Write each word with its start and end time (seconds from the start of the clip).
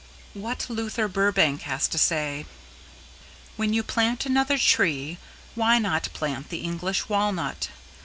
What 0.33 0.65
Luther 0.67 1.07
Burbank 1.07 1.61
has 1.61 1.87
to 1.89 1.99
say: 1.99 2.47
"When 3.55 3.71
you 3.71 3.83
plant 3.83 4.25
another 4.25 4.57
tree, 4.57 5.19
why 5.53 5.77
not 5.77 6.09
plant 6.11 6.49
the 6.49 6.61
English 6.63 7.07
Walnut? 7.07 7.69